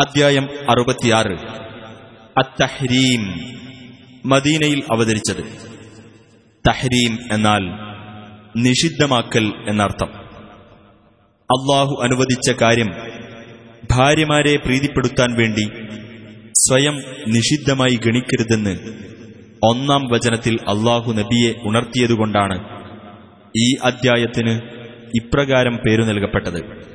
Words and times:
അദ്ധ്യായം 0.00 0.48
അറുപത്തിയാറ്. 0.70 1.32
അത്തഹ്രീം 2.38 3.40
മദീനയിൽ 4.26 4.82
അവതരിച്ചത്. 4.92 5.42
തഹ്രീം 6.68 7.18
എന്നാൽ 7.32 7.62
നിഷിദ്ധമാക്കൽ 8.56 9.52
എന്നർത്ഥം. 9.68 10.08
അള്ളാഹു 11.42 12.00
അനുവദിച്ച 12.02 12.50
കാര്യം 12.50 12.90
ഭാര്യമാരെ 13.90 14.56
പ്രീതിപ്പെടുത്താൻ 14.56 15.34
വേണ്ടി 15.34 15.64
സ്വയം 16.52 16.96
നിഷിദ്ധമായി 17.28 18.00
ഗണിക്കരുതെന്ന് 18.06 18.78
ഒന്നാം 19.62 20.08
വചനത്തിൽ 20.08 20.54
അള്ളാഹു 20.54 21.12
നബിയെ 21.12 21.54
ഉണർത്തിയതുകൊണ്ടാണ് 21.62 22.64
ഈ 23.56 23.76
അദ്ധ്യായത്തിന് 23.84 24.60
ഇപ്രകാരം 25.22 25.76
പേരു 25.76 26.02
നൽകപ്പെട്ടത്. 26.02 26.91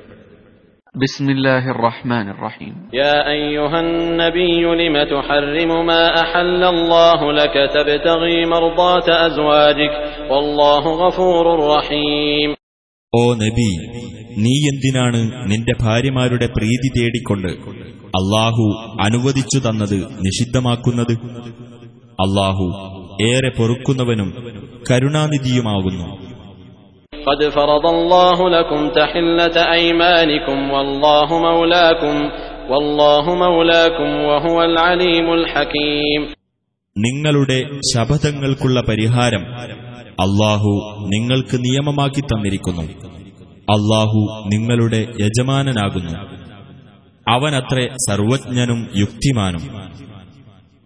بسم 0.96 1.30
الله 1.30 1.70
الرحمن 1.70 2.26
الرحيم 2.28 2.74
يا 2.94 3.16
أيها 3.28 3.80
النبي 3.80 4.62
لم 4.74 4.94
تحرم 5.06 5.86
ما 5.86 6.02
أحل 6.20 6.62
الله 6.66 7.32
لك 7.32 7.54
تبتغي 7.74 8.46
مرضات 8.46 9.08
أزواجك 9.20 9.92
والله 10.30 10.84
غفور 11.02 11.44
رحيم 11.68 12.50
ഓ 13.12 13.22
നബി 13.40 13.70
നീ 14.42 14.52
എന്തിനാണ് 14.68 15.18
നിന്റെ 15.50 15.74
ഭാര്യമാരുടെ 15.80 16.46
പ്രീതി 16.54 16.88
തേടിക്കൊണ്ട് 16.94 17.50
അള്ളാഹു 18.14 18.64
അനുവദിച്ചു 19.06 19.58
തന്നത് 19.58 19.98
നിഷിദ്ധമാക്കുന്നത് 20.26 21.12
അള്ളാഹു 22.24 22.66
ഏറെ 23.26 23.50
പൊറുക്കുന്നവനും 23.58 24.30
കരുണാനിധിയുമാകുന്നു 24.88 26.08
قد 27.26 27.48
فرض 27.48 27.86
الله 27.88 28.50
لكم 28.50 28.88
تحلة 28.90 29.56
أيمانكم 29.72 30.70
والله 30.70 31.28
مولاكم 31.40 32.16
والله 32.70 33.24
مولاكم 33.36 34.08
وهو 34.22 34.62
العليم 34.62 35.26
الحكيم 35.32 36.20
നിങ്ങളുടെ 36.96 37.58
ശപഥങ്ങൾക്കുള്ള 37.90 38.78
പരിഹാരം 38.88 39.44
അള്ളാഹു 40.18 40.72
നിങ്ങൾക്ക് 41.12 41.56
നിയമമാക്കി 41.66 42.22
തന്നിരിക്കുന്നു 42.30 42.84
അള്ളാഹു 43.68 44.20
നിങ്ങളുടെ 44.52 45.00
യജമാനനാകുന്നു 45.22 46.14
അവനത്രേ 47.26 47.84
സർവജ്ഞനും 48.08 48.80
യുക്തിമാനും 49.02 49.64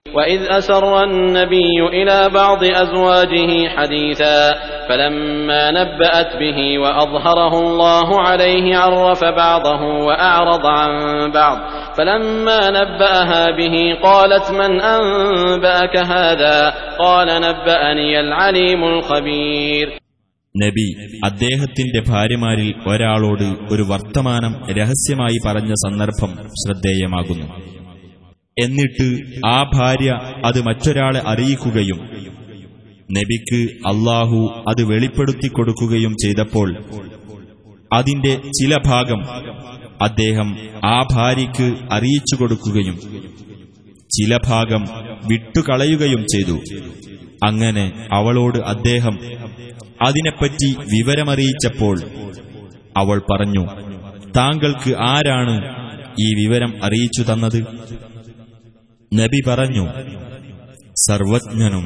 وإذ 0.06 0.40
أسر 0.50 0.84
النبي 1.02 1.78
إلى 1.88 2.18
بعض 2.30 2.60
أزواجه 2.76 3.50
حديثا 3.68 4.38
فلما 4.88 5.70
نبأت 5.72 6.36
به 6.36 6.78
وأظهره 6.78 7.52
الله 7.56 8.20
عليه 8.20 8.76
عرف 8.76 9.24
بعضه 9.24 9.82
وأعرض 10.06 10.66
عن 10.68 10.90
بعض 11.30 11.58
فلما 11.96 12.70
نبأها 12.70 13.44
به 13.52 13.74
قالت 14.02 14.50
من 14.52 14.80
أنبأك 14.80 15.96
هذا 15.96 16.58
قال 16.98 17.28
نبأني 17.40 18.20
العليم 18.20 18.84
الخبير 18.86 19.88
നബി 20.54 20.84
അദ്ദേഹത്തിന്റെ 21.28 22.00
ഭാര്യമാരിൽ 22.08 22.68
ഒരാളോട് 22.90 23.48
ഒരു 23.72 23.84
വർത്തമാനം 23.90 24.52
രഹസ്യമായി 24.78 25.38
പറഞ്ഞ 25.46 25.72
സന്ദർഭം 25.82 26.30
ശ്രദ്ധേയമാകുന്നു 26.62 27.48
എന്നിട്ട് 28.56 29.06
ആ 29.46 29.58
ഭാര്യ 29.74 30.10
അത് 30.46 30.58
മറ്റൊരാളെ 30.68 31.20
അറിയിക്കുകയും 31.32 31.98
നബിക്ക് 33.15 33.59
അള്ളാഹു 33.87 34.39
അത് 34.67 34.81
വെളിപ്പെടുത്തി 34.83 35.47
കൊടുക്കുകയും 35.47 36.13
ചെയ്തപ്പോൾ 36.23 36.69
അതിന്റെ 37.95 38.33
ചില 38.59 38.77
ഭാഗം 38.85 39.21
അദ്ദേഹം 40.01 40.49
ആ 40.85 40.97
ഭാര്യയ്ക്ക് 41.13 41.67
അറിയിച്ചു 41.91 42.35
കൊടുക്കുകയും 42.35 42.95
ചില 44.15 44.37
ഭാഗം 44.47 44.83
വിട്ടുകളയുകയും 45.27 46.21
ചെയ്തു. 46.33 46.55
അങ്ങനെ 47.43 47.85
അവളോട് 48.11 48.57
അദ്ദേഹം 48.57 49.15
അതിനെപ്പറ്റി 50.07 50.69
വിവരമറിയിച്ചപ്പോൾ 50.93 51.97
അവൾ 52.97 53.21
പറഞ്ഞു 53.31 53.63
താങ്കൾക്ക് 54.37 54.91
ആരാണ് 54.99 55.55
ഈ 56.19 56.27
വിവരം 56.41 56.71
അറിയിച്ചു 56.83 57.21
തന്നത്? 57.21 57.59
നബി 59.11 59.39
പറഞ്ഞു 59.47 59.85
സർവജ്ഞനും 61.07 61.85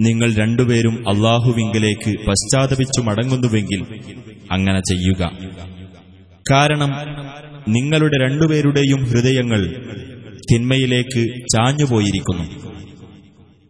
നിങ്ങൾ 0.00 0.34
രണ്ടുപേരും 0.34 1.08
അള്ളാഹുവിങ്കലേക്ക് 1.08 2.18
പശ്ചാത്തപിച്ചു 2.26 3.00
മടങ്ങുന്നുവെങ്കിൽ 3.00 3.86
അങ്ങനെ 4.52 4.80
ചെയ്യുക. 4.80 5.32
കാരണം 6.50 6.90
നിങ്ങളുടെ 7.68 8.18
രണ്ടുപേരുടെയും 8.22 9.04
ഹൃദയങ്ങൾ 9.04 9.60
തിന്മയിലേക്ക് 10.52 11.22
ചാഞ്ഞുപോയിരിക്കുന്നു. 11.54 12.42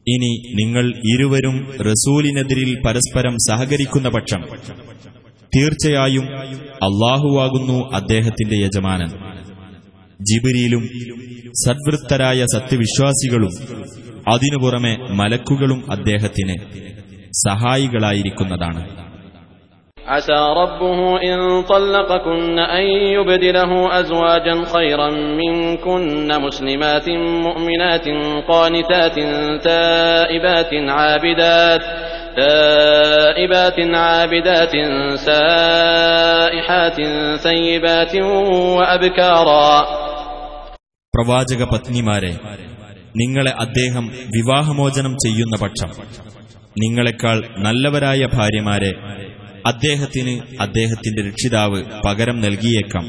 ഇനി 0.08 0.32
നിങ്ങൾ 0.64 0.88
ഇരുവരും 0.88 1.72
റസൂലിനെതിരിൽ 1.80 2.82
പരസ്പരം 2.86 3.36
സഹകരിക്കുന്ന 3.50 4.08
പക്ഷം 4.08 4.42
തീർച്ചയായും 5.56 6.26
അള്ളാഹുവാകുന്നു 6.86 7.90
അദ്ദേഹത്തിന്റെ 7.94 8.56
യജമാനൻ. 8.56 9.34
ജിബിരിയിലും 10.20 10.84
സദ്വൃത്തരായ 11.64 12.44
സത്യവിശ്വാസികളും 12.54 13.52
അതിനു 14.28 14.56
പുറമെ 14.56 14.96
മലക്കുകളും 15.10 15.90
അദ്ദേഹത്തിന് 15.90 16.56
സഹായികളായിരിക്കുന്നതാണ്. 17.48 18.82
عسى 20.03 20.39
ربه 20.57 20.99
إن 21.23 21.37
طلقكن 21.63 22.59
أن 22.59 22.83
يبدله 23.15 23.99
أزواجا 23.99 24.55
خيرا 24.73 25.09
منكن 25.11 26.41
مسلمات 26.41 27.09
مؤمنات 27.45 28.07
قانتات 28.47 29.15
تائبات 29.63 30.71
عابدات 30.89 31.81
تائبات 32.37 33.77
عابدات 33.95 34.73
سائحات 35.27 36.97
ثيبات 37.37 38.13
وأبكارا 38.75 39.69
പ്രവാചക 41.13 41.61
പത്നിമാരെ 41.71 42.33
നിങ്ങളെ 43.15 43.51
അദ്ദേഹം 43.63 44.05
വിവാഹമോചനം 44.35 45.13
ചെയ്യുന്ന 45.23 45.55
പക്ഷം 45.61 45.89
നിങ്ങളെക്കാൾ 46.83 47.37
നല്ലവരായ 47.57 48.21
ഭാര്യമാരെ 48.35 48.91
അദ്ദേഹത്തിന് 49.66 50.40
അദ്ദേഹത്തിന്റെ 50.60 51.22
രക്ഷിതാവ് 51.22 51.84
പകരം 52.06 52.40
നൽകിയേക്കാം. 52.40 53.04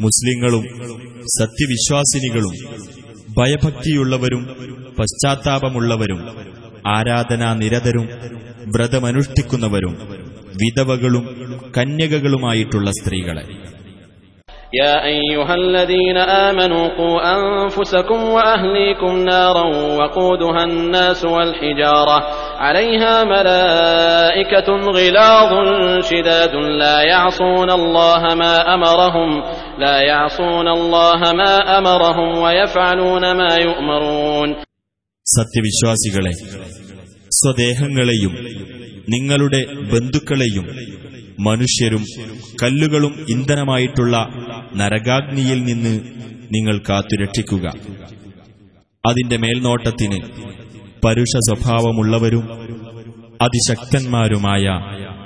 മുസ്ലിങ്ങളും 0.00 0.64
സത്യവിശ്വാസിനികളും 1.38 2.84
ഭയഭക്തിയുള്ളവരും 3.38 4.44
പശ്ചാത്താപമുള്ളവരും 4.98 6.20
ആരാധനാനിരതരും 6.86 8.08
വ്രതമനുഷ്ഠിക്കുന്നവരും 8.76 9.94
വിധവകളും 10.54 11.24
കന്യകകളുമായിട്ടുള്ള 11.78 12.90
സ്ത്രീകളെ. 12.90 13.73
يا 14.73 15.05
أيها 15.05 15.55
الذين 15.55 16.17
آمنوا 16.17 16.87
قوا 16.87 17.19
أنفسكم 17.37 18.23
وأهليكم 18.25 19.17
نارا 19.23 19.65
وقودها 19.95 20.63
الناس 20.63 21.25
والحجارة 21.25 22.17
عليها 22.57 23.23
ملائكة 23.25 24.67
غلاظ 24.89 25.51
شداد 26.03 26.53
لا 26.55 27.01
يعصون 27.03 27.69
الله 27.69 28.35
ما 28.35 28.73
أمرهم 28.73 29.43
لا 29.79 30.01
يعصون 30.01 30.67
الله 30.67 31.19
ما 31.33 31.77
أمرهم 31.77 32.37
ويفعلون 32.37 33.31
ما 33.31 33.51
يؤمرون 33.57 34.49
സത്യവിശ്വാസികളെ 35.27 36.31
സ്വദേഹങ്ങളെയും 37.31 38.33
നിങ്ങളുടെ 39.13 39.59
ബന്ധുക്കളെയും 39.91 40.65
മനുഷ്യരും 41.47 42.03
കല്ലുകളും 42.61 43.13
ഇന്ധനമായിട്ടുള്ള 43.33 44.15
നരകാഗ്നിയിൽ 44.76 45.64
നിന്ന് 45.64 46.00
നിങ്ങൾ 46.54 46.78
കാത്തുരക്ഷിക്കുക 46.78 47.66
അതിന്റെ 49.06 49.36
മേൽനോട്ടത്തിന് 49.36 50.18
പരുഷ 51.04 51.36
സ്വഭാവമുള്ളവരും 51.36 52.64
അതിശക്തന്മാരുമായ 53.42 54.62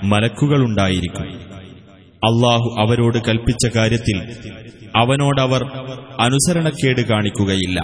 മലക്കുകളുണ്ടായിരിക്കും. 0.05 1.29
അള്ളാഹു 2.25 2.75
അവരോട് 2.79 3.19
കൽപ്പിച്ച 3.29 3.77
കാര്യത്തിൽ 3.77 4.23
അവനോടവർ 4.97 5.65
അനുസരണക്കേട് 6.21 7.01
കാണിക്കുകയില്ല. 7.01 7.81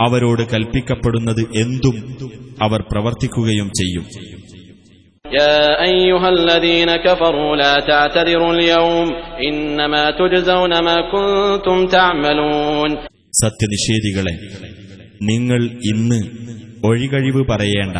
അവരോട് 0.00 0.42
കൽപ്പിക്കപ്പെടുന്നത് 0.52 1.56
എന്തും 1.56 2.16
അവർ 2.62 2.82
പ്രവർത്തിക്കുകയും 2.92 3.68
ചെയ്യും. 3.68 4.06
يا 5.29 5.57
أيها 5.83 6.29
الذين 6.29 6.95
كفروا 6.97 7.55
لا 7.55 7.73
تعتذروا 7.81 8.53
اليوم 8.53 9.07
إنما 9.41 10.03
تجزون 10.11 10.73
ما 10.79 10.97
كنتم 11.13 11.77
تعملون 11.87 12.89
സത്യനിഷേധികളെ 13.43 14.33
നിങ്ങൾ 15.29 15.61
ഇന്ന് 15.91 16.19
ഒഴികഴിവ് 16.83 17.41
പറയേണ്ട 17.51 17.97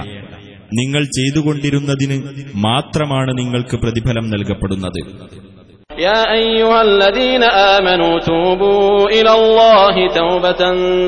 നിങ്ങൾ 0.72 1.04
ചെയ്തുകൊണ്ടിരുന്നതിന് 1.18 2.18
മാത്രമാണ് 2.68 3.32
നിങ്ങൾക്ക് 3.40 3.76
പ്രതിഫലം 3.84 4.26
നൽകപ്പെടുന്നത് 4.34 5.02
يا 6.08 6.22
أيها 6.36 6.80
الذين 6.82 7.44
آمنوا 7.76 8.16
توبوا 8.22 8.90
إلى 9.10 9.32
الله 9.34 9.96
توبة 10.16 10.62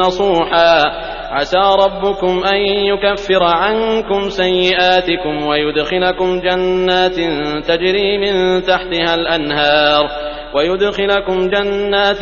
نصوحا 0.04 0.74
عسى 1.33 1.59
ربكم 1.85 2.45
أن 2.45 2.57
يكفر 2.61 3.45
عنكم 3.45 4.29
سيئاتكم 4.29 5.47
ويدخلكم 5.47 6.41
جنات 6.41 7.17
تجري 7.69 8.19
من 8.19 8.63
تحتها 8.63 9.15
الأنهار 9.15 10.09
ويدخلكم 10.55 11.49
جنات 11.49 12.19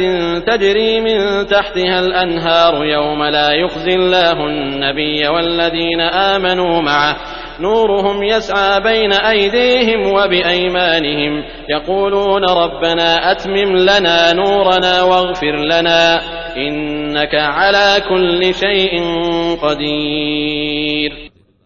تجري 0.47 1.01
من 1.01 1.47
تحتها 1.47 2.01
الأنهار 2.01 2.85
يوم 2.85 3.25
لا 3.25 3.53
يخزي 3.53 3.95
الله 3.95 4.47
النبي 4.47 5.29
والذين 5.29 6.01
آمنوا 6.01 6.83
معه. 6.83 7.17
نورهم 7.61 8.23
يسعى 8.23 8.81
بين 8.81 9.13
أيديهم 9.13 10.13
وبأيمانهم. 10.13 11.45
يقولون 11.69 12.45
ربنا 12.45 13.33
أتمم 13.33 13.77
لنا 13.77 14.33
نورنا 14.33 15.03
واغفر 15.03 15.57
لنا. 15.57 16.21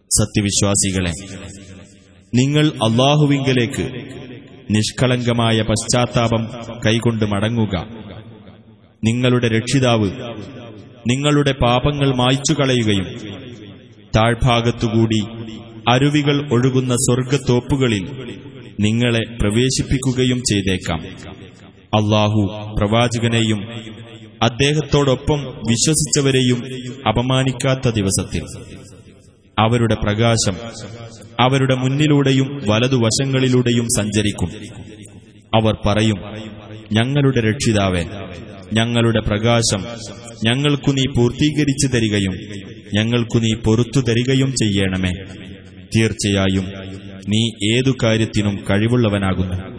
സത്യവിശ്വാസികളെ 0.09 1.11
നിങ്ങൾ 2.35 2.67
അള്ളാഹുവിങ്കലേക്ക് 2.67 3.91
നിഷ്കളങ്കമായ 4.71 5.61
പശ്ചാത്താപം 5.61 6.45
കൈകൊണ്ട് 6.85 7.25
മടങ്ങുക. 7.25 7.87
നിങ്ങളുടെ 9.03 9.47
രക്ഷിതാവ് 9.47 10.11
നിങ്ങളുടെ 11.07 11.51
പാപങ്ങൾ 11.51 12.15
മായ്ച്ചു 12.15 12.53
കളയുകയും 12.53 13.05
താഴ്ഭാഗത്തുകൂടി 14.15 15.19
അരുവികൾ 15.89 16.53
ഒഴുകുന്ന 16.53 16.93
സ്വർഗത്തോപ്പുകളിൽ 16.93 18.03
നിങ്ങളെ 18.79 19.37
പ്രവേശിപ്പിക്കുകയും 19.37 20.37
ചെയ്തേക്കാം. 20.37 20.99
അള്ളാഹു 21.95 22.41
പ്രവാചകനെയും 22.79 23.67
അദ്ദേഹത്തോടൊപ്പം 24.43 25.39
വിശ്വസിച്ചവരെയും 25.43 26.63
അപമാനിക്കാത്ത 27.07 27.89
ദിവസത്തിൽ. 27.89 28.41
അവരുടെ 29.59 29.95
പ്രകാശം 29.95 30.55
അവരുടെ 31.39 31.75
മുന്നിലൂടെയും 31.75 32.61
വലതുവശങ്ങളിലൂടെയും 32.67 33.85
സഞ്ചരിക്കും. 33.97 34.49
അവർ 35.55 35.77
പറയും 35.85 36.17
ഞങ്ങളുടെ 36.91 37.41
രക്ഷിതാവെ 37.41 38.05
ഞങ്ങളുടെ 38.73 39.19
പ്രകാശം 39.19 39.85
ഞങ്ങൾക്കു 40.45 40.91
നീ 40.91 41.03
പൂർത്തീകരിച്ചു 41.17 41.87
തരികയും 41.87 42.33
ഞങ്ങൾക്കു 42.93 43.37
നീ 43.37 43.55
പൊറത്തു 43.65 43.99
തരികയും 43.99 44.51
ചെയ്യണമേ. 44.51 45.11
തീർച്ചയായും 45.97 46.65
നീ 47.27 47.49
ഏതു 47.75 47.93
കാര്യത്തിനും 48.03 48.63
കഴിവുള്ളവനാകുന്നു. 48.69 49.74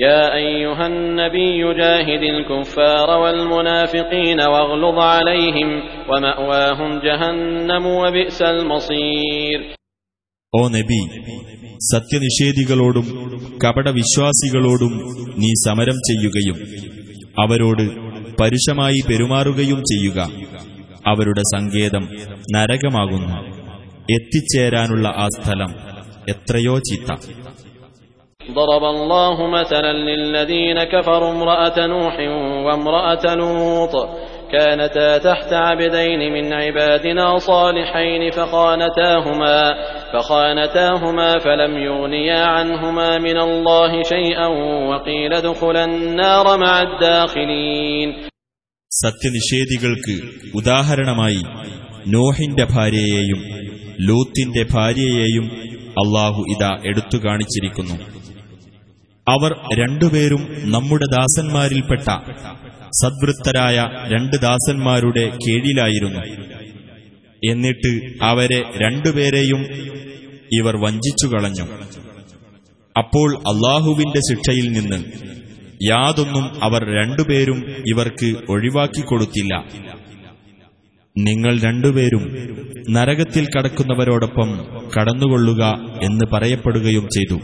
يا 0.00 0.22
أيها 0.36 0.86
النبي 0.86 1.60
جاهد 1.74 2.22
الكفار 2.26 3.08
والمنافقين 3.18 4.38
واغلظ 4.44 4.98
عليهم 5.10 5.68
ومأواهم 6.10 6.90
جهنم 7.00 7.84
وبئس 7.94 8.38
المصير 8.44 9.58
ഓ 10.52 10.60
നബി 10.70 11.00
സത്യനിഷേധികളോടും 11.90 13.06
കപടവിശ്വാസികളോടും 13.64 14.92
നീ 15.40 15.50
സമരം 15.62 15.98
ചെയ്യുകയും 16.08 16.56
അവരോട് 17.38 17.84
പരുഷമായി 18.38 19.00
പെരുമാറുകയും 19.08 19.80
ചെയ്യുക 19.90 20.18
അവരുടെ 21.06 21.44
സങ്കേതം 21.52 22.04
നരകമാകുന്നു 22.54 23.36
എത്തിച്ചേരാനുള്ള 24.08 25.08
ആ 25.16 25.26
സ്ഥലം 25.36 25.70
എത്രയോ 26.28 26.74
ചീത്ത 26.88 27.10
ضرب 28.50 28.84
الله 28.84 29.46
مثلا 29.48 29.92
للذين 29.92 30.84
كفروا 30.84 31.30
امرأة 31.30 31.86
نوح 31.86 32.14
وامرأة 32.66 33.34
لوط 33.34 33.94
كانتا 34.52 35.18
تحت 35.18 35.52
عبدين 35.52 36.32
من 36.32 36.52
عبادنا 36.52 37.38
صالحين 37.38 38.30
فخانتاهما 38.30 39.74
فخانتاهما 40.12 41.38
فلم 41.38 41.78
يغنيا 41.78 42.44
عنهما 42.46 43.18
من 43.18 43.36
الله 43.38 44.02
شيئا 44.02 44.46
وقيل 44.90 45.32
ادخلا 45.34 45.84
النار 45.84 46.46
مع 46.58 46.82
الداخلين 46.82 48.08
സത്യനിഷേധികൾക്ക് 48.92 50.14
ഉദാഹരണമായി 50.58 51.42
നോഹിന്റെ 52.06 52.64
ഭാര്യയെയും 52.74 53.40
ലൂത്തിന്റെ 54.08 54.62
ഭാര്യയെയും 54.74 55.46
അള്ളാഹു 56.00 56.40
ഇതാ 56.54 56.70
എടുത്തു 56.90 57.16
കാണിച്ചിരിക്കുന്നു 57.16 57.96
അവർ 59.27 59.51
രണ്ടുപേരും 59.73 60.47
നമ്മുടെ 60.63 61.05
ദാസന്മാരിൽപ്പെട്ട 61.11 62.07
സദ്വൃത്തരായ 63.01 63.77
രണ്ട് 64.07 64.35
ദാസന്മാരുടെ 64.35 65.23
കീഴിലായിരുന്നു. 65.29 66.21
എന്നിട്ട് 67.51 67.91
അവരെ 68.21 68.63
രണ്ടുപേരെയും 68.77 69.61
ഇവർ 70.59 70.77
വഞ്ചിച്ചു 70.77 71.27
കളഞ്ഞു. 71.27 71.65
അപ്പോൾ 72.97 73.37
അള്ളാഹുവിന്റെ 73.37 74.19
ശിക്ഷയിൽ 74.19 74.71
നിന്ന് 74.71 74.99
യാതൊന്നും 75.83 76.63
അവർ 76.63 76.83
രണ്ടുപേരും 76.83 77.57
ഇവർക്ക് 77.87 78.25
ഒഴിവാക്കി 78.25 78.51
ഒഴിവാക്കിക്കൊടുത്തില്ല 78.51 79.53
നിങ്ങൾ 81.17 81.59
രണ്ടുപേരും 81.59 82.23
നരകത്തിൽ 82.89 83.45
കടക്കുന്നവരോടൊപ്പം 83.45 84.49
കടന്നുകൊള്ളുക 84.97 85.63
എന്ന് 86.03 86.25
പറയപ്പെടുകയും 86.33 87.07
ചെയ്തു. 87.07 87.37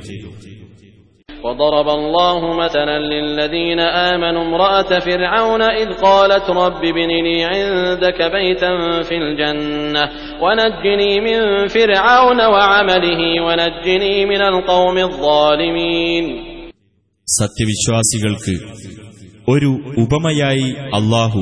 وضرب 1.44 1.88
الله 1.90 2.56
مثلا 2.56 2.98
للذين 3.00 3.80
آمنوا 3.80 4.44
امرأة 4.44 4.98
فرعون 5.00 5.62
إذ 5.62 5.92
قالت 5.96 6.50
رب 6.52 6.84
ابن 6.84 7.08
لي 7.18 7.44
عندك 7.44 8.18
بيتا 8.32 8.70
في 9.02 9.14
الجنة 9.16 10.02
ونجني 10.42 11.20
من 11.20 11.38
فرعون 11.68 12.40
وعمله 12.46 13.20
ونجني 13.46 14.26
من 14.26 14.40
القوم 14.42 14.96
الظالمين 15.00 16.26
സത്യവിശ്വാസികൾക്ക് 17.28 18.52
ഒരു 19.48 19.70
ഉപമയായി 20.02 20.66
അള്ളാഹു 20.98 21.40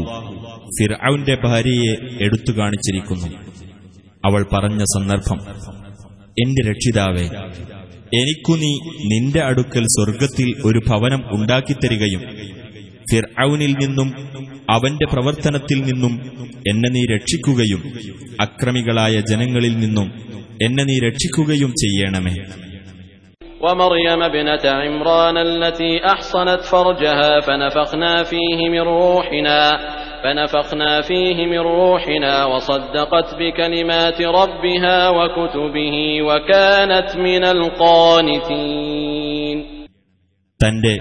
ഫിർഔന്റെ 0.76 1.34
ഭാര്യയെ 1.44 1.92
എടുത്തു 2.26 2.52
കാണിച്ചിരിക്കുന്നു 2.58 3.28
അവൾ 4.24 4.42
പറഞ്ഞ 4.54 4.82
സന്ദർഭം 4.94 5.38
എന്റെ 6.36 6.62
രക്ഷിതാവേ 6.70 7.26
എനിക്കു 8.18 8.54
നീ 8.62 8.72
നിന്റെ 9.10 9.40
അടുക്കൽ 9.48 9.84
സ്വർഗത്തിൽ 9.94 10.48
ഒരു 10.68 10.80
ഭവനം 10.88 11.22
ഉണ്ടാക്കിത്തരികയും 11.36 12.22
ഫിർഔനിൽ 13.10 13.72
നിന്നും 13.82 14.08
അവന്റെ 14.70 15.06
പ്രവർത്തനത്തിൽ 15.12 15.78
നിന്നും 15.88 16.14
എന്നെ 16.70 16.90
നീ 16.94 17.02
രക്ഷിക്കുകയും 17.12 17.80
അക്രമികളായ 18.40 19.16
ജനങ്ങളിൽ 19.30 19.74
നിന്നും 19.82 20.08
എന്നെ 20.66 20.84
നീ 20.90 20.98
രക്ഷിക്കുകയും 21.06 21.72
ചെയ്യണമേ 21.82 22.36
ومريم 23.60 24.20
ابنة 24.24 24.64
عمران 24.80 25.36
التي 25.48 25.92
أحصنت 26.04 26.60
فرجها 26.64 27.40
فنفخنا 27.40 28.12
فيه 28.24 28.58
من 28.68 28.82
روحنا 28.94 29.60
فنفخنا 30.24 31.02
فيه 31.02 31.46
من 31.46 31.58
روحنا 31.74 32.44
وصدقت 32.44 33.34
بكلمات 33.34 34.22
ربها 34.40 35.10
وكتبه 35.10 36.22
وكانت 36.22 37.16
من 37.18 37.44
القانتين 37.56 39.58
തന്റെ 40.60 40.94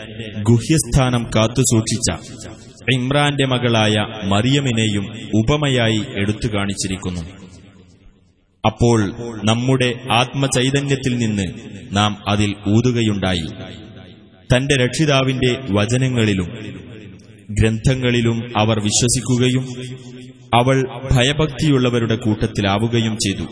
ഗുഹ്യസ്ഥാനം 0.50 1.28
കാത്തുസൂക്ഷിച്ച 1.36 2.12
ഇമ്രാന്റെ 2.94 3.46
മകളായ 3.46 4.06
മറിയമിനെയും 4.26 5.06
ഉപമയായി 5.34 6.04
എടുത്തു 6.14 6.48
കാണിച്ചിരിക്കുന്നു 6.48 7.22
അപ്പോൾ 8.64 9.14
നമ്മുടെ 9.44 9.94
ആത്മചൈതന്യത്തിൽ 10.12 11.18
നിന്ന് 11.18 11.48
നാം 11.92 12.24
അതിൽ 12.28 12.56
ഊതുകയുണ്ടായി 12.68 13.48
തന്റെ 14.50 14.76
രക്ഷിതാവിന്റെ 14.76 15.74
വചനങ്ങളിലും 15.74 16.48
ഗ്രന്ഥങ്ങളിലും 17.51 18.39
അവർ 18.57 18.81
വിശ്വസിക്കുകയും 18.81 19.65
അവൾ 20.55 20.77
ഭയഭക്തിയുള്ളവരുടെ 21.13 22.17
കൂട്ടത്തിലാവുകയും 22.17 23.17
ചെയ്തു. 23.17 23.47